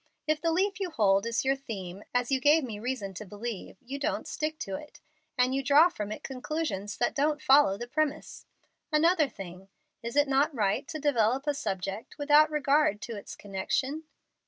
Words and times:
If 0.25 0.41
the 0.41 0.51
leaf 0.51 0.79
you 0.79 0.89
hold 0.89 1.27
is 1.27 1.45
your 1.45 1.55
theme, 1.55 2.03
as 2.11 2.31
you 2.31 2.39
gave 2.41 2.63
me 2.63 2.79
reason 2.79 3.13
to 3.13 3.23
believe, 3.23 3.77
you 3.85 3.99
don't 3.99 4.27
stick 4.27 4.57
to 4.61 4.73
it, 4.75 4.99
and 5.37 5.53
you 5.53 5.61
draw 5.61 5.89
from 5.89 6.11
it 6.11 6.23
conclusions 6.23 6.97
that 6.97 7.13
don't 7.13 7.39
follow 7.39 7.77
the 7.77 7.85
premise. 7.85 8.47
Another 8.91 9.29
thing, 9.29 9.69
it 10.01 10.15
is 10.17 10.25
not 10.27 10.55
right 10.55 10.87
to 10.87 10.97
develop 10.97 11.45
a 11.45 11.53
subject 11.53 12.17
without 12.17 12.49
regard 12.49 12.99
to 13.03 13.15
its 13.15 13.35
connection. 13.35 14.05